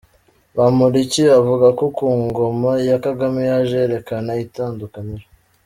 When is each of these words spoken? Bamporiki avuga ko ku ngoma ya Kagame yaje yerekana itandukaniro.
Bamporiki 0.57 1.23
avuga 1.39 1.67
ko 1.79 1.85
ku 1.97 2.07
ngoma 2.23 2.71
ya 2.87 2.97
Kagame 3.05 3.39
yaje 3.49 3.75
yerekana 3.81 4.31
itandukaniro. 4.45 5.25